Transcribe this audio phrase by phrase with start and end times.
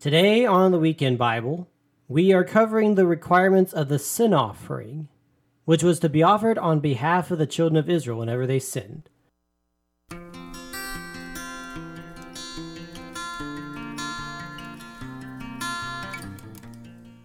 [0.00, 1.68] Today on the Weekend Bible,
[2.06, 5.08] we are covering the requirements of the sin offering,
[5.64, 9.10] which was to be offered on behalf of the children of Israel whenever they sinned.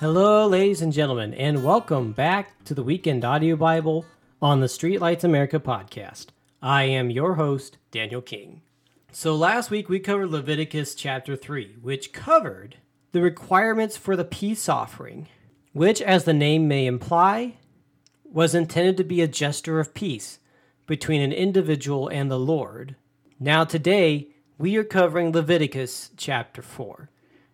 [0.00, 4.04] Hello, ladies and gentlemen, and welcome back to the Weekend Audio Bible
[4.42, 6.30] on the Streetlights America podcast.
[6.60, 8.62] I am your host, Daniel King.
[9.18, 12.76] So, last week we covered Leviticus chapter 3, which covered
[13.12, 15.28] the requirements for the peace offering,
[15.72, 17.56] which, as the name may imply,
[18.24, 20.38] was intended to be a gesture of peace
[20.86, 22.94] between an individual and the Lord.
[23.40, 27.08] Now, today we are covering Leviticus chapter 4.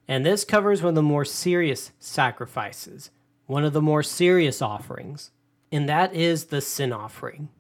[0.08, 3.12] And this covers one of the more serious sacrifices,
[3.46, 5.30] one of the more serious offerings,
[5.70, 7.50] and that is the sin offering.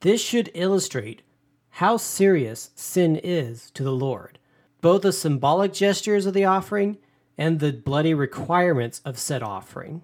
[0.00, 1.22] This should illustrate
[1.70, 4.38] how serious sin is to the Lord,
[4.80, 6.98] both the symbolic gestures of the offering
[7.38, 10.02] and the bloody requirements of said offering.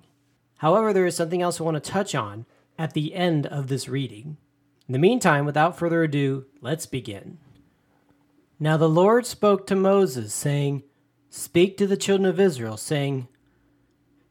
[0.58, 2.46] However, there is something else I want to touch on
[2.78, 4.38] at the end of this reading.
[4.88, 7.38] In the meantime, without further ado, let's begin.
[8.58, 10.82] Now the Lord spoke to Moses, saying,
[11.28, 13.28] Speak to the children of Israel, saying,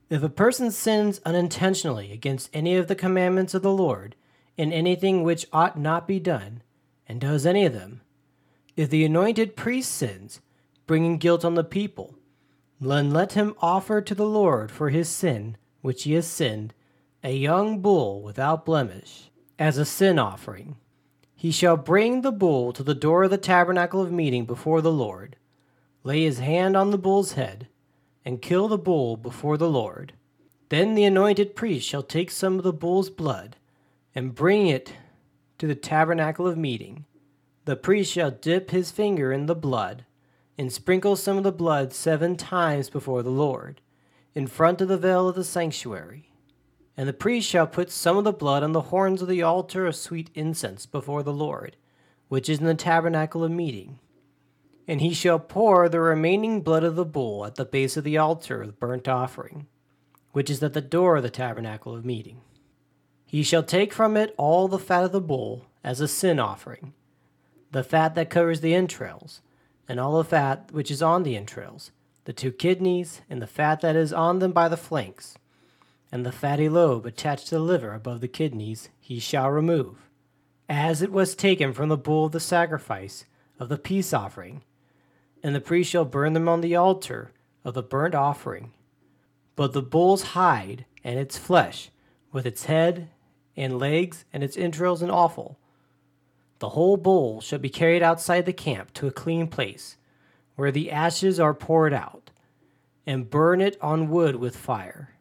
[0.10, 4.16] If a person sins unintentionally against any of the commandments of the Lord,
[4.58, 6.64] in anything which ought not be done,
[7.08, 8.02] and does any of them,
[8.76, 10.42] if the anointed priest sins,
[10.86, 12.16] bringing guilt on the people,
[12.80, 16.74] then let him offer to the Lord for his sin which he has sinned
[17.24, 20.76] a young bull without blemish, as a sin offering.
[21.36, 24.92] He shall bring the bull to the door of the tabernacle of meeting before the
[24.92, 25.38] Lord
[26.06, 27.68] lay his hand on the bull's head,
[28.24, 30.14] and kill the bull before the Lord.
[30.70, 33.56] Then the anointed priest shall take some of the bull's blood,
[34.14, 34.94] and bring it
[35.58, 37.06] to the tabernacle of meeting.
[37.66, 40.06] The priest shall dip his finger in the blood,
[40.58, 43.82] and sprinkle some of the blood seven times before the Lord,
[44.34, 46.32] in front of the veil of the sanctuary.
[46.98, 49.86] And the priest shall put some of the blood on the horns of the altar
[49.86, 51.76] of sweet incense before the Lord,
[52.30, 54.00] which is in the tabernacle of meeting
[54.88, 58.18] and he shall pour the remaining blood of the bull at the base of the
[58.18, 59.68] altar of burnt offering,
[60.32, 62.42] which is at the door of the tabernacle of meeting.
[63.36, 66.94] He shall take from it all the fat of the bull as a sin offering,
[67.70, 69.42] the fat that covers the entrails,
[69.90, 71.92] and all the fat which is on the entrails,
[72.24, 75.38] the two kidneys, and the fat that is on them by the flanks,
[76.14, 80.10] and the fatty lobe attached to the liver above the kidneys, he shall remove,
[80.70, 83.26] as it was taken from the bull of the sacrifice
[83.60, 84.64] of the peace offering
[85.44, 87.34] and the priest shall burn them on the altar
[87.66, 88.72] of the burnt offering.
[89.58, 91.90] But the bull's hide and its flesh,
[92.32, 93.10] with its head
[93.56, 95.58] and legs and its entrails and offal,
[96.60, 99.98] the whole bull shall be carried outside the camp to a clean place,
[100.56, 102.32] where the ashes are poured out,
[103.06, 105.12] and burn it on wood with fire.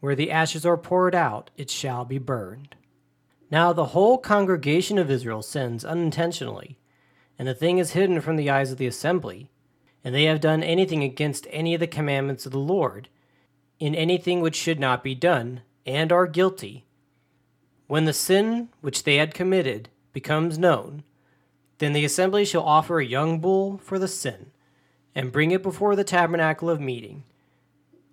[0.00, 2.76] Where the ashes are poured out, it shall be burned.
[3.50, 6.78] Now the whole congregation of Israel sins unintentionally,
[7.38, 9.50] and the thing is hidden from the eyes of the assembly
[10.04, 13.08] and they have done anything against any of the commandments of the Lord,
[13.78, 16.86] in anything which should not be done, and are guilty.
[17.88, 21.02] When the sin which they had committed becomes known,
[21.78, 24.50] then the assembly shall offer a young bull for the sin,
[25.14, 27.24] and bring it before the tabernacle of meeting.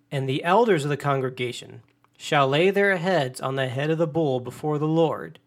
[0.09, 1.83] And the elders of the congregation
[2.17, 5.39] shall lay their heads on the head of the bull before the Lord.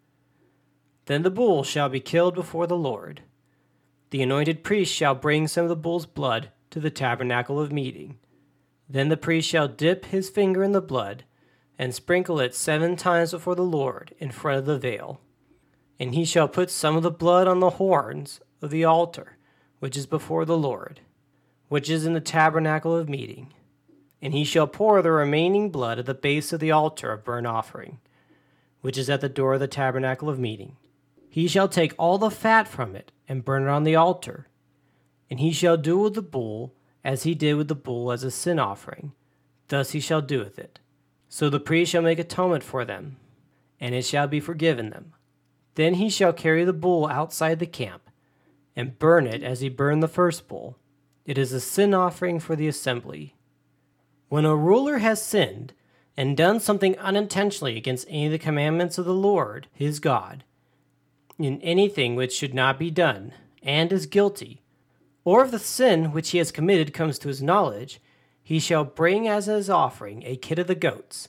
[1.06, 3.22] Then the bull shall be killed before the Lord.
[4.10, 8.18] The anointed priest shall bring some of the bull's blood to the tabernacle of meeting.
[8.90, 11.24] Then the priest shall dip his finger in the blood,
[11.78, 15.20] and sprinkle it seven times before the Lord in front of the veil.
[16.00, 19.36] And he shall put some of the blood on the horns of the altar,
[19.78, 21.00] which is before the Lord,
[21.68, 23.52] which is in the tabernacle of meeting.
[24.20, 27.46] And he shall pour the remaining blood at the base of the altar of burnt
[27.46, 28.00] offering,
[28.80, 30.76] which is at the door of the tabernacle of meeting.
[31.28, 34.48] He shall take all the fat from it and burn it on the altar.
[35.30, 36.74] And he shall do with the bull
[37.04, 39.12] as he did with the bull as a sin offering.
[39.68, 40.80] Thus he shall do with it.
[41.28, 43.16] So the priest shall make atonement for them,
[43.80, 45.12] and it shall be forgiven them.
[45.74, 48.10] Then he shall carry the bull outside the camp,
[48.74, 50.76] and burn it as he burned the first bull.
[51.24, 53.34] It is a sin offering for the assembly.
[54.28, 55.74] When a ruler has sinned,
[56.16, 60.42] and done something unintentionally against any of the commandments of the Lord his God,
[61.38, 63.32] in anything which should not be done,
[63.62, 64.62] and is guilty,
[65.24, 68.00] or if the sin which he has committed comes to his knowledge,
[68.48, 71.28] he shall bring as his offering a kid of the goats,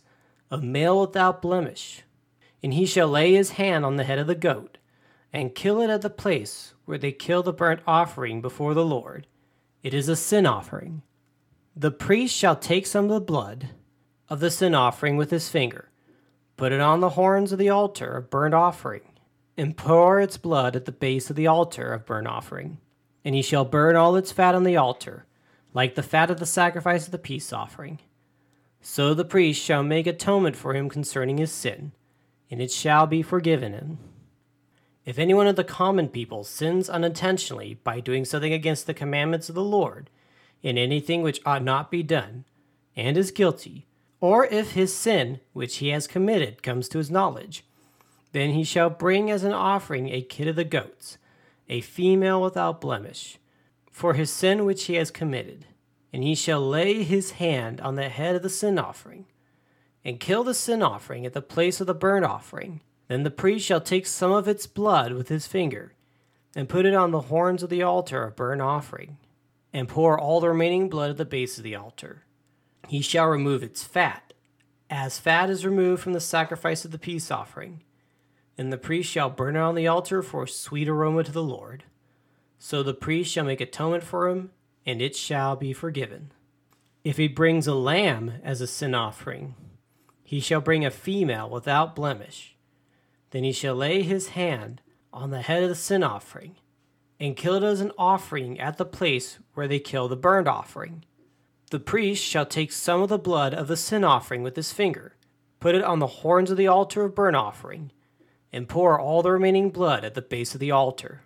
[0.49, 2.03] a male without blemish,
[2.63, 4.77] and he shall lay his hand on the head of the goat,
[5.33, 9.27] and kill it at the place where they kill the burnt offering before the Lord.
[9.83, 11.01] It is a sin offering.
[11.75, 13.71] The priest shall take some of the blood
[14.29, 15.89] of the sin offering with his finger,
[16.55, 19.11] put it on the horns of the altar of burnt offering,
[19.57, 22.77] and pour its blood at the base of the altar of burnt offering.
[23.25, 25.25] And he shall burn all its fat on the altar,
[25.73, 27.99] like the fat of the sacrifice of the peace offering.
[28.81, 31.91] So the priest shall make atonement for him concerning his sin,
[32.49, 33.97] and it shall be forgiven him.
[35.05, 39.49] If any one of the common people sins unintentionally by doing something against the commandments
[39.49, 40.09] of the Lord,
[40.61, 42.45] in anything which ought not be done,
[42.95, 43.87] and is guilty,
[44.21, 47.63] or if his sin which he has committed comes to his knowledge,
[48.31, 51.17] then he shall bring as an offering a kid of the goats,
[51.67, 53.37] a female without blemish,
[53.91, 55.65] for his sin which he has committed.
[56.11, 59.25] And he shall lay his hand on the head of the sin offering,
[60.03, 62.81] and kill the sin offering at the place of the burnt offering.
[63.07, 65.93] Then the priest shall take some of its blood with his finger,
[66.55, 69.17] and put it on the horns of the altar of burnt offering,
[69.71, 72.23] and pour all the remaining blood at the base of the altar.
[72.87, 74.33] He shall remove its fat,
[74.89, 77.83] as fat is removed from the sacrifice of the peace offering
[78.59, 81.41] and the priest shall burn it on the altar for a sweet aroma to the
[81.41, 81.85] Lord.
[82.61, 84.51] So the priest shall make atonement for him,
[84.85, 86.33] and it shall be forgiven.
[87.05, 89.55] If he brings a lamb as a sin offering,
[90.23, 92.57] he shall bring a female without blemish.
[93.31, 94.81] Then he shall lay his hand
[95.13, 96.57] on the head of the sin offering,
[97.17, 101.05] and kill it as an offering at the place where they kill the burnt offering.
[101.71, 105.15] The priest shall take some of the blood of the sin offering with his finger,
[105.59, 107.91] put it on the horns of the altar of burnt offering,
[108.51, 111.21] and pour all the remaining blood at the base of the altar.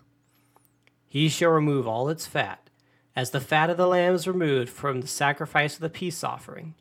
[1.14, 2.72] He shall remove all its fat,
[3.16, 6.74] as the fat of the lamb is removed from the sacrifice of the peace offering.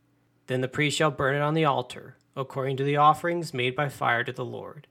[0.47, 3.91] Then the priest shall burn it on the altar, according to the offerings made by
[3.91, 4.87] fire to the Lord.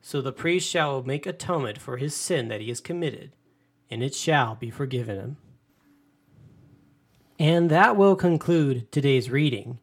[0.00, 3.32] So the priest shall make atonement for his sin that he has committed,
[3.90, 5.36] and it shall be forgiven him.
[7.38, 9.80] And that will conclude today's reading.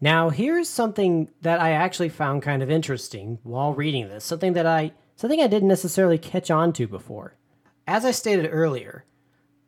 [0.00, 4.66] Now, here's something that I actually found kind of interesting while reading this, something that
[4.66, 7.36] I something I didn't necessarily catch on to before.
[7.86, 9.04] As I stated earlier,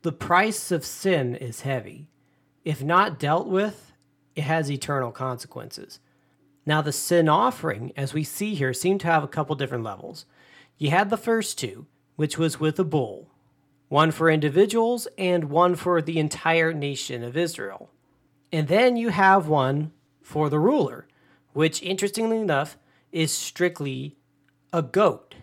[0.01, 2.07] the price of sin is heavy.
[2.63, 3.91] If not dealt with,
[4.35, 5.99] it has eternal consequences.
[6.65, 10.25] Now, the sin offering, as we see here, seemed to have a couple different levels.
[10.77, 13.29] You had the first two, which was with a bull,
[13.89, 17.91] one for individuals and one for the entire nation of Israel.
[18.51, 19.91] And then you have one
[20.21, 21.07] for the ruler,
[21.53, 22.77] which, interestingly enough,
[23.11, 24.17] is strictly
[24.73, 25.35] a goat.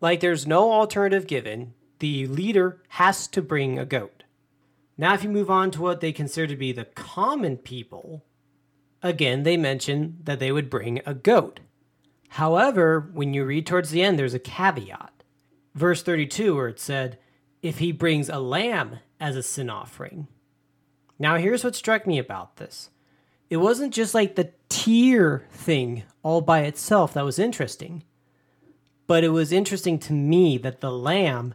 [0.00, 4.24] Like there's no alternative given, the leader has to bring a goat.
[4.96, 8.24] Now, if you move on to what they consider to be the common people,
[9.02, 11.60] again, they mention that they would bring a goat.
[12.30, 15.22] However, when you read towards the end, there's a caveat.
[15.74, 17.18] Verse 32, where it said,
[17.62, 20.28] If he brings a lamb as a sin offering.
[21.18, 22.90] Now, here's what struck me about this
[23.50, 28.04] it wasn't just like the tier thing all by itself that was interesting,
[29.10, 31.52] but it was interesting to me that the lamb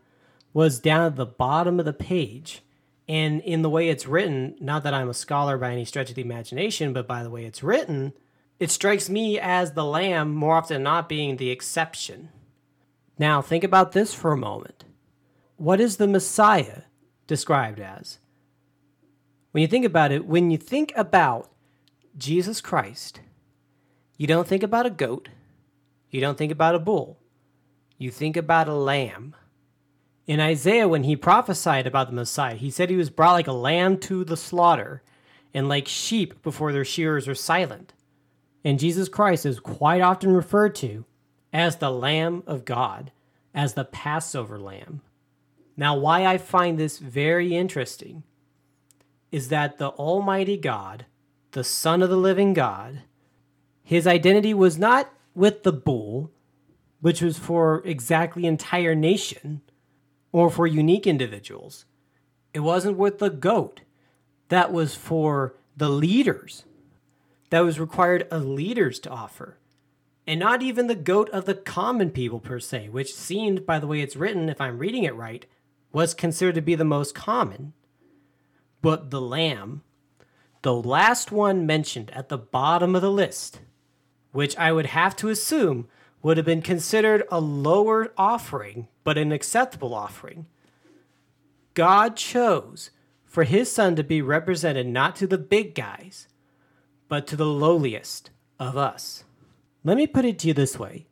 [0.52, 2.62] was down at the bottom of the page.
[3.08, 6.16] And in the way it's written, not that I'm a scholar by any stretch of
[6.16, 8.12] the imagination, but by the way it's written,
[8.60, 12.28] it strikes me as the lamb more often not being the exception.
[13.18, 14.84] Now, think about this for a moment.
[15.56, 16.82] What is the Messiah
[17.26, 18.20] described as?
[19.52, 21.50] When you think about it, when you think about
[22.18, 23.22] Jesus Christ,
[24.18, 25.30] you don't think about a goat,
[26.10, 27.22] you don't think about a bull,
[27.98, 29.36] you think about a lamb.
[30.28, 33.54] In Isaiah, when he prophesied about the Messiah, he said he was brought like a
[33.54, 35.04] lamb to the slaughter
[35.54, 37.94] and like sheep before their shearers are silent.
[38.64, 41.06] And Jesus Christ is quite often referred to
[41.54, 43.12] as the Lamb of God,
[43.54, 45.02] as the Passover lamb.
[45.78, 48.24] Now, why I find this very interesting
[49.32, 51.06] is that the Almighty God
[51.56, 53.04] the Son of the living God.
[53.82, 56.30] His identity was not with the bull,
[57.06, 59.62] which was for exactly entire nation
[60.32, 61.86] or for unique individuals.
[62.52, 63.82] It wasn't with the goat.
[64.50, 66.66] That was for the leaders.
[67.52, 69.60] That was required of leaders to offer.
[70.26, 73.86] And not even the goat of the common people per se, which seemed, by the
[73.86, 75.46] way it's written, if I'm reading it right,
[75.94, 77.74] was considered to be the most common.
[78.82, 79.84] But the lamb,
[80.64, 83.60] the last one mentioned at the bottom of the list,
[84.32, 85.88] which I would have to assume
[86.26, 90.48] would have been considered a lower offering, but an acceptable offering.
[91.76, 92.90] God chose
[93.26, 96.28] for his son to be represented not to the big guys,
[97.08, 99.24] but to the lowliest of us.
[99.84, 101.06] Let me put it to you this way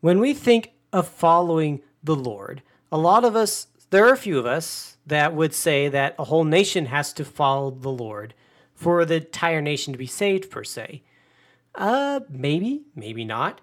[0.00, 4.40] when we think of following the Lord, a lot of us there are a few
[4.40, 8.34] of us that would say that a whole nation has to follow the Lord
[8.74, 11.04] for the entire nation to be saved, per se.
[11.76, 13.60] Uh, maybe, maybe not.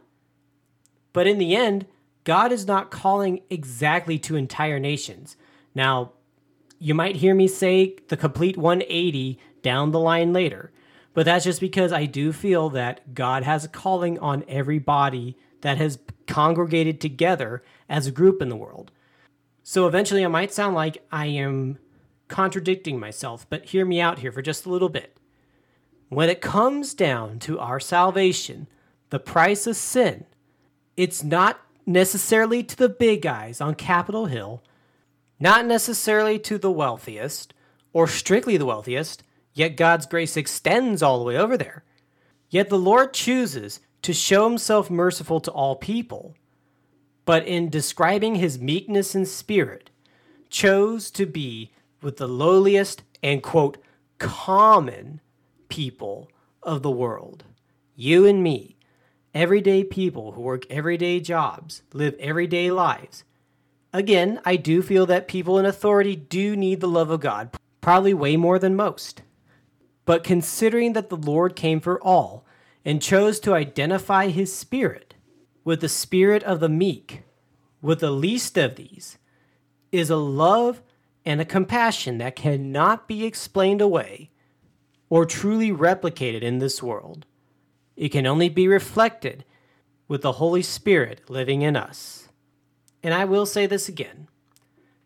[1.15, 1.85] But in the end,
[2.25, 5.37] God is not calling exactly to entire nations.
[5.73, 6.11] Now,
[6.77, 10.73] you might hear me say the complete 180 down the line later,
[11.13, 15.37] but that's just because I do feel that God has a calling on every body
[15.61, 18.91] that has congregated together as a group in the world.
[19.63, 21.77] So eventually, I might sound like I am
[22.27, 25.17] contradicting myself, but hear me out here for just a little bit.
[26.09, 28.67] When it comes down to our salvation,
[29.11, 30.25] the price of sin,
[30.97, 34.63] it's not necessarily to the big guys on Capitol Hill,
[35.39, 37.53] not necessarily to the wealthiest
[37.93, 39.23] or strictly the wealthiest,
[39.53, 41.83] yet God's grace extends all the way over there.
[42.49, 46.35] Yet the Lord chooses to show himself merciful to all people,
[47.25, 49.89] but in describing his meekness and spirit,
[50.49, 51.71] chose to be
[52.01, 53.77] with the lowliest and, quote,
[54.19, 55.21] common
[55.69, 56.29] people
[56.61, 57.43] of the world.
[57.95, 58.74] You and me,
[59.35, 63.25] everyday people who work everyday jobs, live everyday lives.
[63.91, 67.51] Again, I do feel that people in authority do need the love of God,
[67.81, 69.21] probably way more than most.
[70.05, 72.45] But considering that the Lord came for all
[72.85, 75.15] and chose to identify his spirit
[75.65, 77.23] with the spirit of the meek,
[77.81, 79.17] with the least of these,
[79.91, 80.81] is a love
[81.25, 84.29] and a compassion that cannot be explained away
[85.09, 87.25] or truly replicated in this world.
[87.95, 89.45] It can only be reflected
[90.07, 92.29] with the Holy Spirit living in us.
[93.01, 94.27] And I will say this again.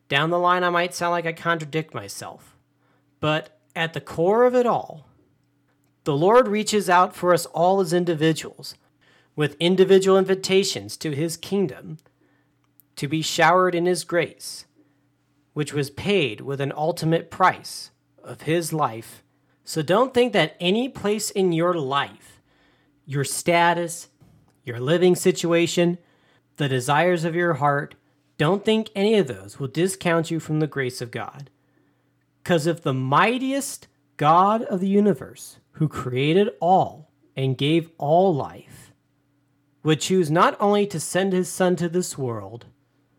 [0.08, 2.58] Down the line, I might sound like I contradict myself,
[3.20, 5.08] but at the core of it all,
[6.04, 8.76] the Lord reaches out for us all as individuals
[9.36, 11.98] with individual invitations to his kingdom
[12.96, 14.66] to be showered in his grace,
[15.54, 17.92] which was paid with an ultimate price
[18.24, 19.24] of his life.
[19.64, 22.39] So don't think that any place in your life,
[23.10, 24.08] your status,
[24.64, 25.98] your living situation,
[26.58, 27.96] the desires of your heart,
[28.38, 31.50] don't think any of those will discount you from the grace of God.
[32.44, 33.88] Because if the mightiest
[34.18, 38.94] God of the universe, who created all and gave all life,
[39.82, 42.68] would choose not only to send his Son to this world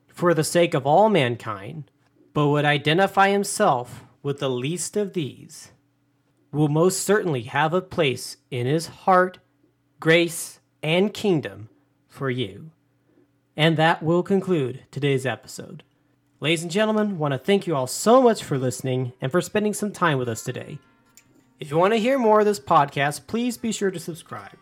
[0.07, 1.91] for the sake of all mankind,
[2.33, 5.73] but would identify himself with the least of these,
[6.53, 9.39] will most certainly have a place in his heart,
[10.01, 11.69] grace, and kingdom
[12.09, 12.71] for you.
[13.55, 15.83] And that will conclude today's episode.
[16.41, 19.75] Ladies and gentlemen, want to thank you all so much for listening and for spending
[19.75, 20.79] some time with us today.
[21.59, 24.57] If you want to hear more of this podcast, please be sure to subscribe.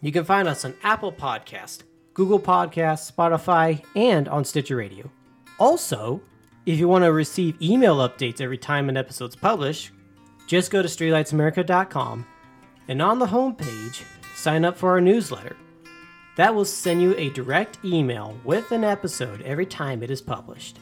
[0.00, 1.82] You can find us on Apple Podcast,
[2.14, 5.10] Google Podcasts, Spotify, and on Stitcher Radio.
[5.58, 6.22] Also,
[6.66, 9.90] if you want to receive email updates every time an episode's published,
[10.46, 12.24] just go to streetlightsamerica.com
[12.86, 14.04] and on the homepage,
[14.38, 15.56] sign up for our newsletter.
[16.36, 20.78] That will send you a direct email with an episode every time it is published.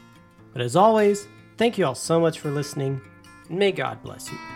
[0.53, 3.01] But as always, thank you all so much for listening,
[3.49, 4.56] and may God bless you.